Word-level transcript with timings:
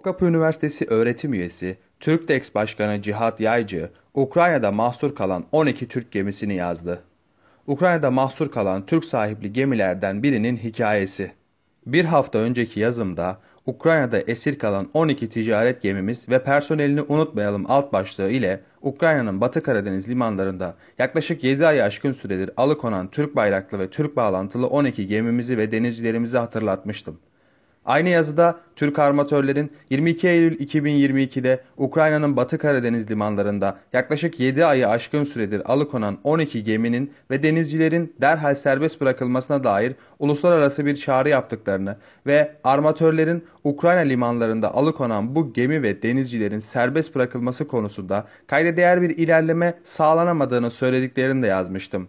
Topkapı 0.00 0.24
Üniversitesi 0.24 0.86
öğretim 0.86 1.34
üyesi, 1.34 1.78
Türkdex 2.00 2.54
Başkanı 2.54 3.02
Cihat 3.02 3.40
Yaycı, 3.40 3.90
Ukrayna'da 4.14 4.70
mahsur 4.70 5.14
kalan 5.14 5.44
12 5.52 5.88
Türk 5.88 6.12
gemisini 6.12 6.54
yazdı. 6.54 7.02
Ukrayna'da 7.66 8.10
mahsur 8.10 8.50
kalan 8.50 8.86
Türk 8.86 9.04
sahipli 9.04 9.52
gemilerden 9.52 10.22
birinin 10.22 10.56
hikayesi. 10.56 11.32
Bir 11.86 12.04
hafta 12.04 12.38
önceki 12.38 12.80
yazımda 12.80 13.38
Ukrayna'da 13.66 14.20
esir 14.20 14.58
kalan 14.58 14.90
12 14.94 15.28
ticaret 15.28 15.82
gemimiz 15.82 16.28
ve 16.28 16.42
personelini 16.42 17.02
unutmayalım 17.02 17.70
alt 17.70 17.92
başlığı 17.92 18.30
ile 18.30 18.60
Ukrayna'nın 18.82 19.40
Batı 19.40 19.62
Karadeniz 19.62 20.08
limanlarında 20.08 20.74
yaklaşık 20.98 21.44
7 21.44 21.66
ay 21.66 21.82
aşkın 21.82 22.12
süredir 22.12 22.50
alıkonan 22.56 23.10
Türk 23.10 23.36
bayraklı 23.36 23.78
ve 23.78 23.90
Türk 23.90 24.16
bağlantılı 24.16 24.66
12 24.66 25.06
gemimizi 25.06 25.58
ve 25.58 25.72
denizcilerimizi 25.72 26.38
hatırlatmıştım. 26.38 27.18
Aynı 27.90 28.08
yazıda 28.08 28.60
Türk 28.76 28.98
armatörlerin 28.98 29.72
22 29.90 30.28
Eylül 30.28 30.58
2022'de 30.58 31.60
Ukrayna'nın 31.76 32.36
Batı 32.36 32.58
Karadeniz 32.58 33.10
limanlarında 33.10 33.78
yaklaşık 33.92 34.40
7 34.40 34.64
ayı 34.64 34.88
aşkın 34.88 35.24
süredir 35.24 35.72
alıkonan 35.72 36.18
12 36.24 36.64
geminin 36.64 37.12
ve 37.30 37.42
denizcilerin 37.42 38.14
derhal 38.20 38.54
serbest 38.54 39.00
bırakılmasına 39.00 39.64
dair 39.64 39.94
uluslararası 40.18 40.86
bir 40.86 40.96
çağrı 40.96 41.28
yaptıklarını 41.28 41.96
ve 42.26 42.56
armatörlerin 42.64 43.44
Ukrayna 43.64 44.00
limanlarında 44.00 44.74
alıkonan 44.74 45.34
bu 45.34 45.52
gemi 45.52 45.82
ve 45.82 46.02
denizcilerin 46.02 46.58
serbest 46.58 47.14
bırakılması 47.14 47.68
konusunda 47.68 48.26
kayda 48.46 48.76
değer 48.76 49.02
bir 49.02 49.10
ilerleme 49.10 49.74
sağlanamadığını 49.84 50.70
söylediklerini 50.70 51.42
de 51.42 51.46
yazmıştım. 51.46 52.08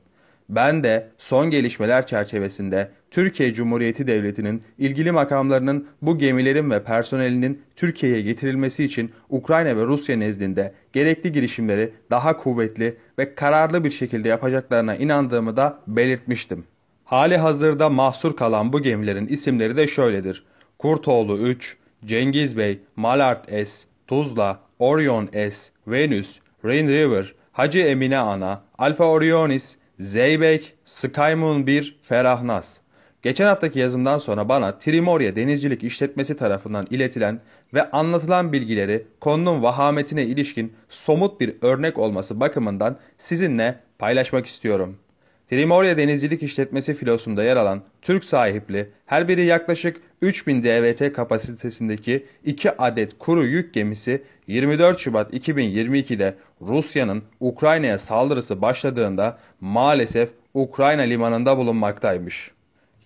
Ben 0.52 0.84
de 0.84 1.08
son 1.18 1.50
gelişmeler 1.50 2.08
çerçevesinde 2.08 2.90
Türkiye 3.12 3.54
Cumhuriyeti 3.54 4.08
Devleti'nin 4.08 4.64
ilgili 4.78 5.12
makamlarının 5.12 5.88
bu 6.02 6.18
gemilerin 6.18 6.72
ve 6.72 6.84
personelinin 6.84 7.62
Türkiye'ye 7.76 8.22
getirilmesi 8.22 8.84
için 8.84 9.12
Ukrayna 9.30 9.78
ve 9.78 9.86
Rusya 9.86 10.18
nezdinde 10.18 10.74
gerekli 10.94 11.32
girişimleri 11.32 11.94
daha 12.10 12.38
kuvvetli 12.38 12.98
ve 13.20 13.36
kararlı 13.36 13.84
bir 13.84 13.92
şekilde 13.92 14.30
yapacaklarına 14.30 14.96
inandığımı 14.96 15.58
da 15.58 15.80
belirtmiştim. 15.88 16.64
Hali 17.06 17.38
hazırda 17.38 17.90
mahsur 17.90 18.36
kalan 18.36 18.74
bu 18.74 18.82
gemilerin 18.82 19.28
isimleri 19.28 19.78
de 19.78 19.88
şöyledir. 19.88 20.44
Kurtoğlu 20.80 21.38
3, 21.38 21.78
Cengiz 22.06 22.58
Bey, 22.58 22.80
Malart 22.96 23.50
S, 23.68 23.88
Tuzla, 24.08 24.60
Orion 24.80 25.30
S, 25.34 25.72
Venüs, 25.88 26.40
Rain 26.66 26.88
River, 26.88 27.34
Hacı 27.52 27.80
Emine 27.80 28.18
Ana, 28.18 28.62
Alfa 28.78 29.06
Orionis, 29.06 29.78
Zeybek, 30.02 30.74
Skymoon 30.86 31.68
1, 31.68 32.00
Ferahnaz. 32.02 32.78
Geçen 33.22 33.46
haftaki 33.46 33.80
yazımdan 33.80 34.18
sonra 34.18 34.50
bana 34.50 34.80
Trimorya 34.80 35.36
Denizcilik 35.36 35.84
İşletmesi 35.84 36.38
tarafından 36.38 36.88
iletilen 36.90 37.40
ve 37.74 37.92
anlatılan 37.92 38.54
bilgileri 38.54 39.08
konunun 39.20 39.64
vahametine 39.64 40.24
ilişkin 40.26 40.74
somut 40.90 41.42
bir 41.42 41.56
örnek 41.62 41.98
olması 41.98 42.40
bakımından 42.40 42.98
sizinle 43.18 43.80
paylaşmak 44.00 44.46
istiyorum. 44.46 44.98
Trimorya 45.52 45.98
Denizcilik 45.98 46.44
İşletmesi 46.44 46.94
filosunda 46.94 47.44
yer 47.44 47.58
alan 47.58 47.82
Türk 48.02 48.24
sahipli 48.24 48.90
her 49.06 49.28
biri 49.28 49.46
yaklaşık 49.46 50.02
3000 50.22 50.64
DVT 50.64 51.14
kapasitesindeki 51.14 52.26
2 52.46 52.82
adet 52.82 53.20
kuru 53.20 53.46
yük 53.46 53.74
gemisi 53.74 54.24
24 54.48 55.00
Şubat 55.00 55.34
2022'de 55.34 56.36
Rusya'nın 56.62 57.24
Ukrayna'ya 57.40 57.98
saldırısı 57.98 58.62
başladığında 58.62 59.38
maalesef 59.62 60.30
Ukrayna 60.54 61.02
limanında 61.02 61.58
bulunmaktaymış. 61.58 62.52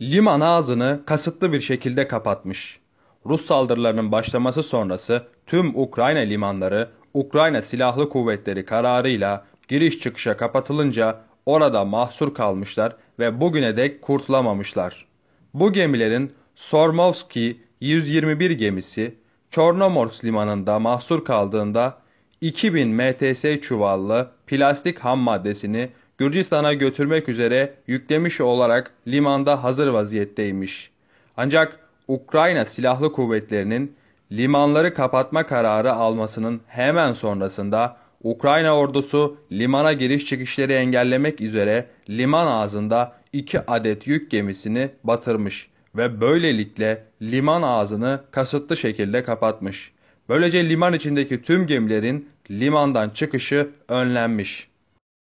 Liman 0.02 0.42
ağzını 0.42 1.00
kasıtlı 1.06 1.54
bir 1.54 1.62
şekilde 1.62 2.08
kapatmış. 2.08 2.80
Rus 3.26 3.46
saldırılarının 3.46 4.12
başlaması 4.12 4.64
sonrası 4.64 5.24
tüm 5.46 5.76
Ukrayna 5.76 6.20
limanları 6.20 6.90
Ukrayna 7.14 7.62
Silahlı 7.62 8.10
Kuvvetleri 8.10 8.66
kararıyla 8.66 9.46
giriş 9.68 10.00
çıkışa 10.00 10.38
kapatılınca 10.38 11.26
orada 11.46 11.86
mahsur 11.86 12.34
kalmışlar 12.34 12.96
ve 13.20 13.42
bugüne 13.42 13.78
dek 13.78 14.02
kurtulamamışlar. 14.02 15.06
Bu 15.54 15.74
gemilerin 15.74 16.34
Sormovski 16.56 17.62
121 17.82 18.52
gemisi 18.52 19.16
Çornomorsk 19.52 20.26
limanında 20.26 20.80
mahsur 20.80 21.26
kaldığında 21.26 21.98
2000 22.42 22.90
MTS 22.90 23.62
çuvallı 23.62 24.32
plastik 24.48 25.00
ham 25.00 25.20
maddesini 25.20 25.90
Gürcistan'a 26.18 26.74
götürmek 26.74 27.30
üzere 27.30 27.74
yüklemiş 27.88 28.42
olarak 28.42 28.92
limanda 29.08 29.64
hazır 29.64 29.88
vaziyetteymiş. 29.88 30.92
Ancak 31.38 31.80
Ukrayna 32.08 32.66
Silahlı 32.66 33.12
Kuvvetleri'nin 33.12 33.96
limanları 34.32 34.94
kapatma 34.94 35.48
kararı 35.48 35.94
almasının 35.94 36.62
hemen 36.68 37.14
sonrasında 37.14 37.98
Ukrayna 38.26 38.78
ordusu 38.78 39.38
limana 39.52 39.94
giriş 39.94 40.26
çıkışları 40.26 40.74
engellemek 40.74 41.42
üzere 41.42 41.86
liman 42.10 42.48
ağzında 42.48 43.14
iki 43.34 43.72
adet 43.72 44.08
yük 44.08 44.32
gemisini 44.32 44.90
batırmış 45.04 45.70
ve 45.96 46.22
böylelikle 46.22 47.04
liman 47.22 47.62
ağzını 47.62 48.22
kasıtlı 48.32 48.78
şekilde 48.78 49.24
kapatmış. 49.24 49.92
Böylece 50.30 50.70
liman 50.70 50.94
içindeki 50.94 51.42
tüm 51.42 51.68
gemilerin 51.68 52.30
limandan 52.52 53.10
çıkışı 53.10 53.70
önlenmiş. 53.88 54.68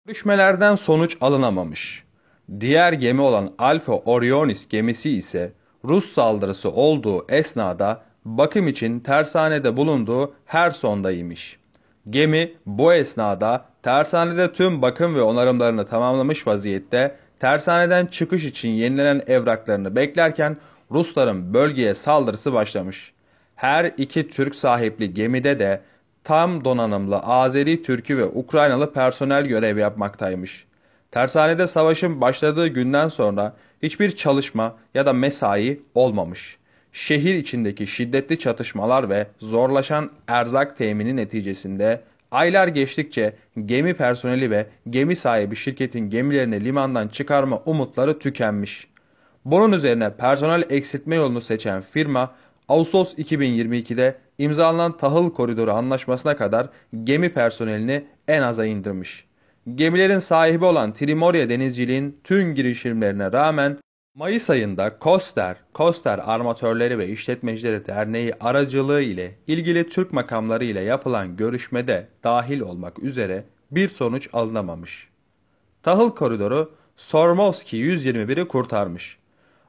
Görüşmelerden 0.06 0.75
sonuç 0.75 1.16
alınamamış. 1.20 2.04
Diğer 2.60 2.92
gemi 2.92 3.20
olan 3.20 3.54
Alfa 3.58 3.92
Orionis 3.92 4.69
gemisi 4.69 5.10
ise 5.10 5.53
Rus 5.84 6.12
saldırısı 6.12 6.70
olduğu 6.70 7.26
esnada 7.28 8.03
bakım 8.25 8.69
için 8.69 9.00
tersanede 9.00 9.76
bulunduğu 9.76 10.34
Herson'daymış. 10.44 11.58
Gemi 12.10 12.52
bu 12.66 12.92
esnada 12.92 13.64
tersanede 13.82 14.52
tüm 14.52 14.82
bakım 14.82 15.14
ve 15.14 15.22
onarımlarını 15.22 15.86
tamamlamış 15.86 16.46
vaziyette 16.46 17.16
tersaneden 17.41 18.06
çıkış 18.06 18.44
için 18.44 18.69
yenilenen 18.69 19.22
evraklarını 19.26 19.96
beklerken 19.96 20.56
Rusların 20.91 21.54
bölgeye 21.54 21.94
saldırısı 21.94 22.52
başlamış. 22.52 23.12
Her 23.56 23.84
iki 23.84 24.30
Türk 24.30 24.54
sahipli 24.54 25.14
gemide 25.14 25.58
de 25.58 25.80
tam 26.24 26.64
donanımlı 26.64 27.19
Azeri, 27.19 27.82
Türkü 27.82 28.19
ve 28.19 28.25
Ukraynalı 28.25 28.92
personel 28.92 29.46
görev 29.46 29.78
yapmaktaymış. 29.78 30.66
Tersanede 31.10 31.66
savaşın 31.66 32.20
başladığı 32.20 32.69
günden 32.69 33.08
sonra 33.08 33.56
hiçbir 33.82 34.16
çalışma 34.16 34.76
ya 34.94 35.06
da 35.06 35.12
mesai 35.12 35.80
olmamış. 35.94 36.58
Şehir 36.93 37.34
içindeki 37.34 37.87
şiddetli 37.87 38.38
çatışmalar 38.38 39.10
ve 39.10 39.26
zorlaşan 39.38 40.10
erzak 40.28 40.76
temini 40.76 41.16
neticesinde 41.16 42.00
aylar 42.31 42.69
geçtikçe 42.69 43.32
gemi 43.65 43.94
personeli 43.94 44.50
ve 44.50 44.66
gemi 44.91 45.16
sahibi 45.16 45.56
şirketin 45.56 46.10
gemilerini 46.10 46.65
limandan 46.65 47.09
çıkarma 47.09 47.62
umutları 47.66 48.19
tükenmiş. 48.19 48.88
Bunun 49.44 49.72
üzerine 49.72 50.10
personel 50.10 50.65
eksiltme 50.71 51.16
yolunu 51.16 51.41
seçen 51.41 51.81
firma 51.81 52.34
Ağustos 52.69 53.15
2022'de 53.15 54.16
imzalanan 54.38 54.97
tahıl 54.97 55.31
koridoru 55.31 55.70
anlaşmasına 55.72 56.37
kadar 56.37 56.69
gemi 57.05 57.28
personelini 57.28 58.05
en 58.28 58.43
aza 58.43 58.66
indirmiş. 58.66 59.25
Gemilerin 59.75 60.19
sahibi 60.19 60.65
olan 60.65 60.93
Trimorya 60.93 61.49
Denizciliğin 61.49 62.20
tüm 62.25 62.55
girişimlerine 62.55 63.32
rağmen 63.32 63.78
Mayıs 64.18 64.50
ayında 64.50 64.98
Koster, 64.98 65.56
Koster 65.74 66.20
Armatörleri 66.24 66.98
ve 66.98 67.08
İşletmecileri 67.08 67.86
Derneği 67.86 68.34
aracılığı 68.40 69.02
ile 69.02 69.34
ilgili 69.46 69.88
Türk 69.88 70.12
makamları 70.12 70.64
ile 70.64 70.80
yapılan 70.80 71.36
görüşmede 71.36 72.08
dahil 72.24 72.60
olmak 72.60 72.98
üzere 72.98 73.44
bir 73.70 73.88
sonuç 73.88 74.28
alınamamış. 74.32 75.08
Tahıl 75.82 76.10
koridoru 76.10 76.72
Sormovski 76.96 77.76
121'i 77.76 78.48
kurtarmış. 78.48 79.18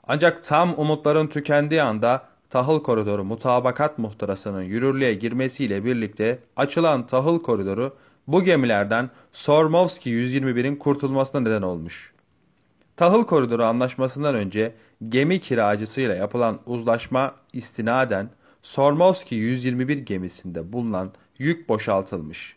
Ancak 0.08 0.44
tam 0.44 0.74
umutların 0.78 1.28
tükendiği 1.28 1.82
anda 1.82 2.24
tahıl 2.50 2.84
koridoru 2.84 3.24
mutabakat 3.24 3.98
muhtırasının 3.98 4.64
yürürlüğe 4.64 5.14
girmesiyle 5.14 5.86
birlikte 5.86 6.40
açılan 6.56 7.08
tahıl 7.08 7.42
koridoru 7.42 7.96
bu 8.28 8.44
gemilerden 8.44 9.10
Sormovski 9.32 10.10
121'in 10.10 10.76
kurtulmasına 10.76 11.42
neden 11.42 11.62
olmuş. 11.62 12.14
Tahıl 13.00 13.24
koridoru 13.24 13.64
anlaşmasından 13.64 14.36
önce 14.36 14.76
gemi 15.10 15.40
kiracısıyla 15.40 16.16
yapılan 16.16 16.60
uzlaşma 16.66 17.36
istinaden 17.54 18.30
Sormovski 18.62 19.36
121 19.36 19.98
gemisinde 19.98 20.74
bulunan 20.74 21.12
yük 21.38 21.70
boşaltılmış. 21.70 22.56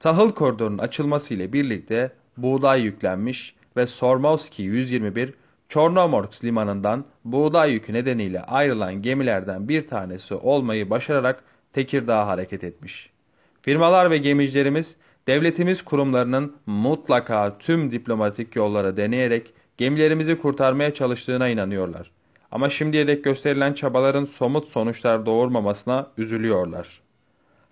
Tahıl 0.00 0.32
koridorunun 0.32 0.78
açılmasıyla 0.78 1.52
birlikte 1.52 2.12
buğday 2.36 2.82
yüklenmiş 2.82 3.54
ve 3.76 3.86
Sormovski 3.86 4.62
121 4.62 5.34
Çornomorsk 5.68 6.44
limanından 6.44 7.04
buğday 7.24 7.72
yükü 7.72 7.92
nedeniyle 7.92 8.42
ayrılan 8.42 9.02
gemilerden 9.02 9.68
bir 9.68 9.88
tanesi 9.88 10.34
olmayı 10.34 10.90
başararak 10.90 11.44
Tekirdağ'a 11.72 12.26
hareket 12.26 12.64
etmiş. 12.64 13.10
Firmalar 13.62 14.10
ve 14.10 14.18
gemicilerimiz 14.18 14.96
devletimiz 15.26 15.82
kurumlarının 15.82 16.56
mutlaka 16.66 17.58
tüm 17.58 17.92
diplomatik 17.92 18.56
yolları 18.56 18.96
deneyerek 18.96 19.54
gemilerimizi 19.76 20.38
kurtarmaya 20.38 20.94
çalıştığına 20.94 21.48
inanıyorlar. 21.48 22.10
Ama 22.50 22.68
şimdiye 22.68 23.06
dek 23.06 23.24
gösterilen 23.24 23.72
çabaların 23.72 24.24
somut 24.24 24.68
sonuçlar 24.68 25.26
doğurmamasına 25.26 26.06
üzülüyorlar. 26.18 27.00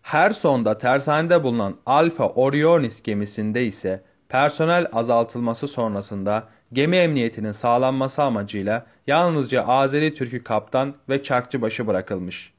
Her 0.02 0.30
sonda 0.30 0.78
tersanede 0.78 1.42
bulunan 1.42 1.76
Alfa 1.86 2.28
Orionis 2.28 3.02
gemisinde 3.02 3.64
ise 3.64 4.02
personel 4.28 4.86
azaltılması 4.92 5.68
sonrasında 5.68 6.48
gemi 6.72 6.96
emniyetinin 6.96 7.52
sağlanması 7.52 8.22
amacıyla 8.22 8.86
yalnızca 9.06 9.66
Azeri 9.66 10.14
Türk'ü 10.14 10.44
kaptan 10.44 10.94
ve 11.08 11.22
çarkçıbaşı 11.22 11.86
bırakılmış. 11.86 12.52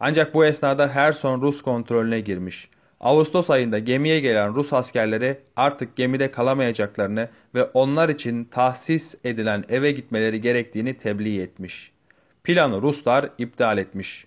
Ancak 0.00 0.34
bu 0.34 0.44
esnada 0.44 0.88
her 0.88 1.12
son 1.12 1.42
Rus 1.42 1.62
kontrolüne 1.62 2.20
girmiş. 2.20 2.70
Ağustos 3.00 3.50
ayında 3.50 3.78
gemiye 3.78 4.20
gelen 4.20 4.54
Rus 4.54 4.72
askerleri 4.72 5.38
artık 5.56 5.96
gemide 5.96 6.30
kalamayacaklarını 6.30 7.28
ve 7.54 7.64
onlar 7.64 8.08
için 8.08 8.44
tahsis 8.44 9.14
edilen 9.24 9.64
eve 9.68 9.92
gitmeleri 9.92 10.40
gerektiğini 10.40 10.94
tebliğ 10.94 11.42
etmiş. 11.42 11.92
Planı 12.44 12.82
Ruslar 12.82 13.30
iptal 13.38 13.78
etmiş. 13.78 14.26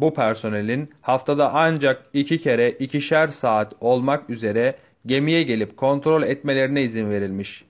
Bu 0.00 0.14
personelin 0.14 0.90
haftada 1.00 1.54
ancak 1.54 2.06
iki 2.12 2.38
kere 2.38 2.70
ikişer 2.70 3.28
saat 3.28 3.74
olmak 3.80 4.30
üzere 4.30 4.76
gemiye 5.06 5.42
gelip 5.42 5.76
kontrol 5.76 6.22
etmelerine 6.22 6.82
izin 6.82 7.10
verilmiş. 7.10 7.64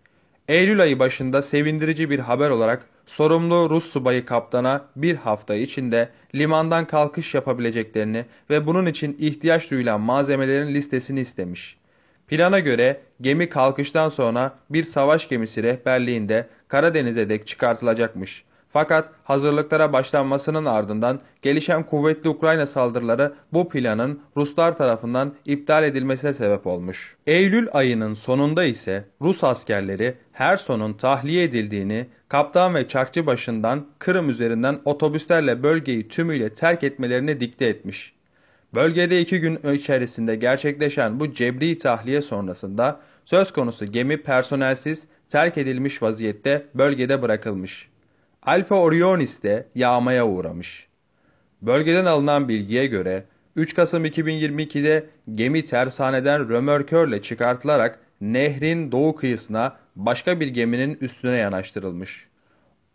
Eylül 0.48 0.80
ayı 0.80 0.98
başında 0.98 1.42
sevindirici 1.42 2.10
bir 2.10 2.18
haber 2.18 2.50
olarak 2.50 2.86
sorumlu 3.06 3.70
Rus 3.70 3.92
subayı 3.92 4.26
kaptana 4.26 4.84
bir 4.96 5.16
hafta 5.16 5.54
içinde 5.54 6.08
limandan 6.34 6.86
kalkış 6.86 7.34
yapabileceklerini 7.34 8.24
ve 8.50 8.66
bunun 8.66 8.86
için 8.86 9.16
ihtiyaç 9.20 9.70
duyulan 9.70 10.00
malzemelerin 10.00 10.74
listesini 10.74 11.20
istemiş. 11.20 11.76
Plana 12.28 12.58
göre 12.58 13.00
gemi 13.20 13.48
kalkıştan 13.48 14.08
sonra 14.08 14.58
bir 14.70 14.84
savaş 14.84 15.28
gemisi 15.28 15.62
rehberliğinde 15.62 16.48
Karadeniz'e 16.68 17.28
dek 17.28 17.46
çıkartılacakmış. 17.46 18.44
Fakat 18.72 19.08
hazırlıklara 19.24 19.92
başlanmasının 19.92 20.64
ardından 20.64 21.20
gelişen 21.42 21.82
kuvvetli 21.82 22.28
Ukrayna 22.28 22.66
saldırıları 22.66 23.32
bu 23.52 23.68
planın 23.68 24.20
Ruslar 24.36 24.78
tarafından 24.78 25.34
iptal 25.44 25.84
edilmesine 25.84 26.32
sebep 26.32 26.66
olmuş. 26.66 27.16
Eylül 27.26 27.68
ayının 27.72 28.14
sonunda 28.14 28.64
ise 28.64 29.04
Rus 29.22 29.44
askerleri 29.44 30.14
Herson'un 30.32 30.92
tahliye 30.92 31.44
edildiğini, 31.44 32.06
kaptan 32.28 32.74
ve 32.74 32.88
çakçı 32.88 33.26
başından 33.26 33.86
Kırım 33.98 34.30
üzerinden 34.30 34.80
otobüslerle 34.84 35.62
bölgeyi 35.62 36.08
tümüyle 36.08 36.54
terk 36.54 36.84
etmelerini 36.84 37.40
dikte 37.40 37.66
etmiş. 37.66 38.14
Bölgede 38.74 39.20
iki 39.20 39.40
gün 39.40 39.72
içerisinde 39.72 40.36
gerçekleşen 40.36 41.20
bu 41.20 41.34
cebri 41.34 41.78
tahliye 41.78 42.22
sonrasında 42.22 43.00
söz 43.24 43.52
konusu 43.52 43.86
gemi 43.86 44.22
personelsiz 44.22 45.04
terk 45.28 45.58
edilmiş 45.58 46.02
vaziyette 46.02 46.66
bölgede 46.74 47.22
bırakılmış. 47.22 47.91
Alfa 48.46 48.74
Orionis 48.74 49.42
de 49.42 49.66
yağmaya 49.74 50.26
uğramış. 50.26 50.88
Bölgeden 51.62 52.04
alınan 52.04 52.48
bilgiye 52.48 52.86
göre 52.86 53.24
3 53.56 53.74
Kasım 53.74 54.04
2022'de 54.04 55.06
gemi 55.34 55.64
tersaneden 55.64 56.48
römörkörle 56.48 57.22
çıkartılarak 57.22 57.98
nehrin 58.20 58.92
doğu 58.92 59.16
kıyısına 59.16 59.76
başka 59.96 60.40
bir 60.40 60.48
geminin 60.48 60.98
üstüne 61.00 61.36
yanaştırılmış. 61.36 62.28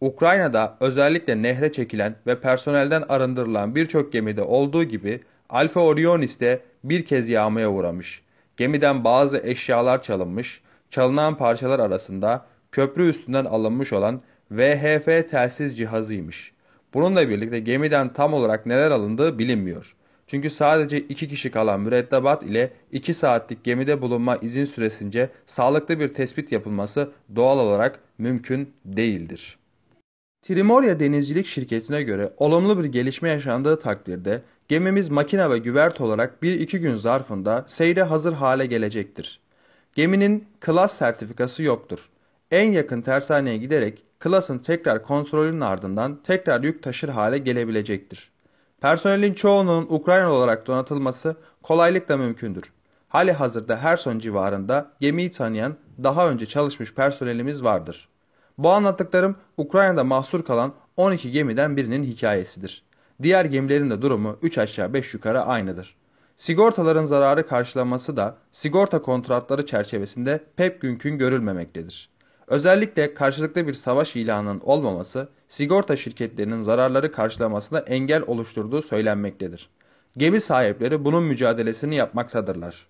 Ukrayna'da 0.02 0.78
özellikle 0.80 1.42
nehre 1.42 1.72
çekilen 1.72 2.16
ve 2.28 2.40
personelden 2.40 3.04
arındırılan 3.10 3.76
birçok 3.76 4.14
gemide 4.14 4.42
olduğu 4.42 4.84
gibi 4.84 5.24
Alfa 5.50 5.80
Orionis 5.80 6.40
de 6.40 6.62
bir 6.84 7.06
kez 7.06 7.30
yağmaya 7.30 7.72
uğramış. 7.72 8.22
Gemiden 8.58 9.04
bazı 9.04 9.38
eşyalar 9.38 10.04
çalınmış, 10.04 10.62
çalınan 10.90 11.38
parçalar 11.38 11.80
arasında 11.80 12.46
köprü 12.72 13.10
üstünden 13.10 13.46
alınmış 13.46 13.94
olan 13.94 14.22
VHF 14.52 15.30
telsiz 15.30 15.78
cihazıymış. 15.78 16.52
Bununla 16.94 17.30
birlikte 17.30 17.60
gemiden 17.60 18.14
tam 18.14 18.34
olarak 18.34 18.66
neler 18.66 18.92
alındığı 18.92 19.40
bilinmiyor. 19.40 19.96
Çünkü 20.28 20.50
sadece 20.50 21.00
iki 21.00 21.28
kişi 21.28 21.52
kalan 21.52 21.80
mürettebat 21.80 22.44
ile 22.44 22.74
2 22.92 23.14
saatlik 23.14 23.64
gemide 23.64 24.02
bulunma 24.02 24.38
izin 24.38 24.66
süresince 24.66 25.30
sağlıklı 25.46 26.00
bir 26.00 26.14
tespit 26.14 26.52
yapılması 26.52 27.12
doğal 27.36 27.60
olarak 27.60 28.00
mümkün 28.18 28.74
değildir. 28.86 29.58
Trimorya 30.42 31.00
Denizcilik 31.00 31.48
Şirketi'ne 31.48 32.04
göre 32.04 32.34
olumlu 32.38 32.84
bir 32.84 32.86
gelişme 32.86 33.30
yaşandığı 33.30 33.80
takdirde 33.80 34.42
gemimiz 34.68 35.10
makine 35.10 35.50
ve 35.50 35.58
güvert 35.58 36.02
olarak 36.02 36.38
1-2 36.44 36.78
gün 36.78 36.96
zarfında 36.96 37.66
seyre 37.68 38.04
hazır 38.04 38.34
hale 38.34 38.66
gelecektir. 38.66 39.40
Geminin 39.96 40.48
klas 40.60 40.98
sertifikası 40.98 41.64
yoktur. 41.64 42.10
En 42.52 42.72
yakın 42.72 43.02
tersaneye 43.02 43.58
giderek 43.58 44.04
klasın 44.20 44.58
tekrar 44.58 45.04
kontrolünün 45.04 45.62
ardından 45.62 46.20
tekrar 46.24 46.64
yük 46.64 46.84
taşır 46.84 47.10
hale 47.10 47.38
gelebilecektir. 47.38 48.32
Personelin 48.82 49.34
çoğunun 49.34 49.88
Ukraynalı 49.90 50.34
olarak 50.34 50.68
donatılması 50.68 51.36
kolaylıkla 51.64 52.18
mümkündür. 52.18 52.72
Hali 53.10 53.32
hazırda 53.32 53.78
Herson 53.78 54.20
civarında 54.20 54.92
gemiyi 55.00 55.32
tanıyan 55.32 55.76
daha 56.04 56.30
önce 56.30 56.46
çalışmış 56.46 56.94
personelimiz 56.94 57.64
vardır. 57.64 58.08
Bu 58.58 58.72
anlattıklarım 58.72 59.36
Ukrayna'da 59.58 60.04
mahsur 60.04 60.46
kalan 60.46 60.74
12 60.98 61.32
gemiden 61.32 61.78
birinin 61.78 62.04
hikayesidir. 62.04 62.84
Diğer 63.24 63.46
gemilerin 63.46 63.90
de 63.90 64.02
durumu 64.02 64.38
3 64.42 64.58
aşağı 64.58 64.94
5 64.94 65.14
yukarı 65.14 65.42
aynıdır. 65.42 65.96
Sigortaların 66.38 67.04
zararı 67.04 67.48
karşılanması 67.48 68.18
da 68.18 68.36
sigorta 68.52 69.02
kontratları 69.02 69.66
çerçevesinde 69.66 70.44
pek 70.56 70.84
mümkün 70.84 71.18
görülmemektedir. 71.18 72.10
Özellikle 72.48 73.14
karşılıklı 73.14 73.68
bir 73.68 73.74
savaş 73.74 74.16
ilanının 74.16 74.60
olmaması 74.60 75.30
sigorta 75.48 75.96
şirketlerinin 75.96 76.60
zararları 76.60 77.12
karşılamasına 77.12 77.80
engel 77.80 78.24
oluşturduğu 78.28 78.82
söylenmektedir. 78.82 79.70
Gemi 80.18 80.42
sahipleri 80.42 81.06
bunun 81.06 81.24
mücadelesini 81.24 81.96
yapmaktadırlar. 81.96 82.88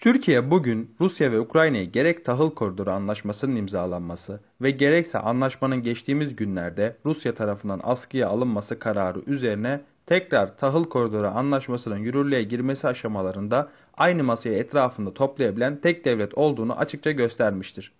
Türkiye 0.00 0.50
bugün 0.50 0.94
Rusya 1.00 1.32
ve 1.32 1.40
Ukrayna'yı 1.40 1.92
gerek 1.92 2.24
tahıl 2.24 2.50
koridoru 2.50 2.90
anlaşmasının 2.90 3.56
imzalanması 3.56 4.40
ve 4.60 4.70
gerekse 4.70 5.18
anlaşmanın 5.18 5.82
geçtiğimiz 5.82 6.36
günlerde 6.36 6.96
Rusya 7.06 7.34
tarafından 7.34 7.80
askıya 7.82 8.28
alınması 8.28 8.78
kararı 8.78 9.20
üzerine 9.26 9.80
tekrar 10.06 10.56
tahıl 10.56 10.84
koridoru 10.84 11.26
anlaşmasının 11.26 11.98
yürürlüğe 11.98 12.42
girmesi 12.42 12.88
aşamalarında 12.88 13.68
aynı 13.96 14.24
masaya 14.24 14.58
etrafında 14.58 15.14
toplayabilen 15.14 15.80
tek 15.80 16.04
devlet 16.04 16.38
olduğunu 16.38 16.78
açıkça 16.78 17.10
göstermiştir. 17.10 17.92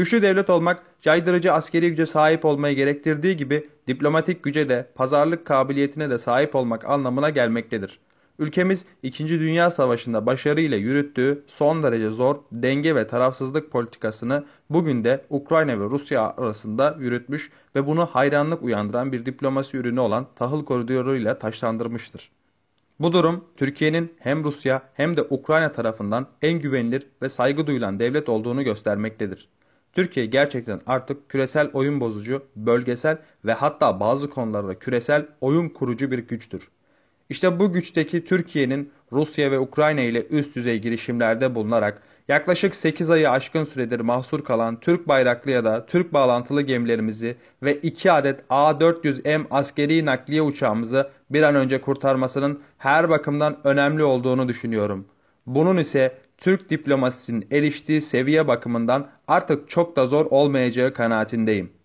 Güçlü 0.00 0.22
devlet 0.22 0.50
olmak, 0.50 0.82
caydırıcı 1.00 1.52
askeri 1.52 1.88
güce 1.90 2.06
sahip 2.06 2.44
olmayı 2.44 2.76
gerektirdiği 2.76 3.36
gibi 3.36 3.68
diplomatik 3.86 4.42
güce 4.42 4.68
de, 4.68 4.90
pazarlık 4.94 5.46
kabiliyetine 5.46 6.10
de 6.10 6.18
sahip 6.18 6.54
olmak 6.54 6.84
anlamına 6.84 7.30
gelmektedir. 7.30 7.98
Ülkemiz 8.38 8.84
2. 9.02 9.28
Dünya 9.28 9.70
Savaşı'nda 9.70 10.26
başarıyla 10.26 10.76
yürüttüğü 10.76 11.42
son 11.46 11.82
derece 11.82 12.10
zor 12.10 12.36
denge 12.52 12.94
ve 12.94 13.06
tarafsızlık 13.06 13.70
politikasını 13.70 14.44
bugün 14.70 15.04
de 15.04 15.24
Ukrayna 15.30 15.80
ve 15.80 15.84
Rusya 15.84 16.34
arasında 16.36 16.96
yürütmüş 16.98 17.50
ve 17.74 17.86
bunu 17.86 18.06
hayranlık 18.06 18.62
uyandıran 18.62 19.12
bir 19.12 19.26
diplomasi 19.26 19.76
ürünü 19.76 20.00
olan 20.00 20.26
tahıl 20.36 20.64
koridoruyla 20.64 21.38
taşlandırmıştır. 21.38 22.30
Bu 23.00 23.12
durum 23.12 23.44
Türkiye'nin 23.56 24.12
hem 24.18 24.44
Rusya 24.44 24.82
hem 24.94 25.16
de 25.16 25.22
Ukrayna 25.22 25.72
tarafından 25.72 26.26
en 26.42 26.58
güvenilir 26.58 27.06
ve 27.22 27.28
saygı 27.28 27.66
duyulan 27.66 27.98
devlet 27.98 28.28
olduğunu 28.28 28.62
göstermektedir. 28.62 29.48
Türkiye 29.92 30.26
gerçekten 30.26 30.80
artık 30.86 31.28
küresel 31.28 31.70
oyun 31.72 32.00
bozucu, 32.00 32.42
bölgesel 32.56 33.18
ve 33.44 33.52
hatta 33.52 34.00
bazı 34.00 34.30
konularda 34.30 34.78
küresel 34.78 35.26
oyun 35.40 35.68
kurucu 35.68 36.10
bir 36.10 36.18
güçtür. 36.18 36.68
İşte 37.28 37.58
bu 37.58 37.72
güçteki 37.72 38.24
Türkiye'nin 38.24 38.92
Rusya 39.12 39.50
ve 39.50 39.58
Ukrayna 39.58 40.00
ile 40.00 40.26
üst 40.26 40.56
düzey 40.56 40.78
girişimlerde 40.78 41.54
bulunarak 41.54 42.02
yaklaşık 42.28 42.74
8 42.74 43.10
ayı 43.10 43.30
aşkın 43.30 43.64
süredir 43.64 44.00
mahsur 44.00 44.44
kalan 44.44 44.80
Türk 44.80 45.08
bayraklı 45.08 45.50
ya 45.50 45.64
da 45.64 45.86
Türk 45.86 46.12
bağlantılı 46.12 46.62
gemilerimizi 46.62 47.36
ve 47.62 47.74
2 47.76 48.12
adet 48.12 48.40
A400M 48.50 49.44
askeri 49.50 50.04
nakliye 50.04 50.42
uçağımızı 50.42 51.10
bir 51.30 51.42
an 51.42 51.54
önce 51.54 51.80
kurtarmasının 51.80 52.60
her 52.78 53.10
bakımdan 53.10 53.56
önemli 53.64 54.04
olduğunu 54.04 54.48
düşünüyorum. 54.48 55.06
Bunun 55.46 55.76
ise 55.76 56.18
Türk 56.40 56.70
diplomasisinin 56.70 57.46
eriştiği 57.50 58.00
seviye 58.00 58.48
bakımından 58.48 59.10
artık 59.28 59.68
çok 59.68 59.96
da 59.96 60.06
zor 60.06 60.26
olmayacağı 60.26 60.94
kanaatindeyim. 60.94 61.79